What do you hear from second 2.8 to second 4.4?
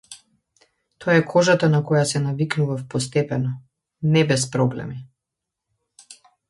постепено, не